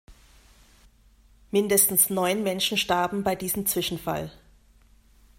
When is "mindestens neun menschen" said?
1.51-2.75